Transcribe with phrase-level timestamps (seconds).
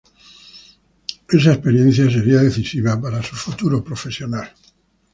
[1.31, 4.15] Esa experiencia sería decisiva para su futuro quehacer.